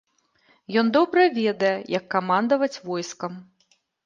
Ён 0.81 0.87
добра 0.95 1.25
ведае, 1.39 1.75
як 1.99 2.09
камандаваць 2.15 2.71
войскам. 2.89 3.39